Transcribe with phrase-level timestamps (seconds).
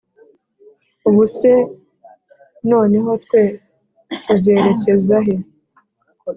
[1.07, 1.51] Ubu se
[2.71, 3.41] noneho twe
[4.23, 5.35] tuzerekeza he?».